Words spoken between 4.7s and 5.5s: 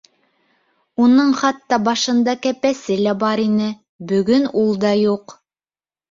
да юҡ.